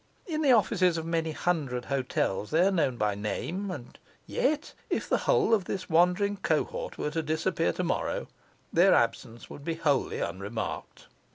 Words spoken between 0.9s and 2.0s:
of many hundred